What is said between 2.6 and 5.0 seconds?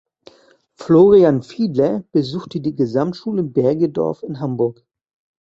Gesamtschule Bergedorf in Hamburg.